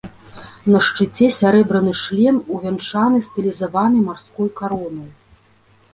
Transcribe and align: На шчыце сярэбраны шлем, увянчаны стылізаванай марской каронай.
На 0.75 0.79
шчыце 0.87 1.27
сярэбраны 1.39 1.93
шлем, 2.03 2.35
увянчаны 2.55 3.19
стылізаванай 3.27 4.01
марской 4.11 4.49
каронай. 4.61 5.09